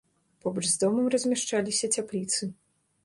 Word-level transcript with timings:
Побач 0.45 0.63
з 0.71 0.79
домам 0.83 1.11
размяшчаліся 1.15 1.91
цяпліцы. 1.99 2.53